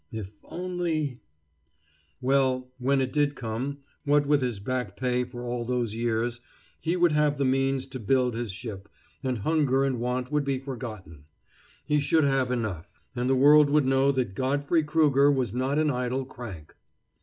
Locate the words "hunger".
9.37-9.83